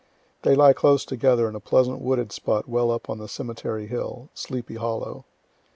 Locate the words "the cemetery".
3.07-3.85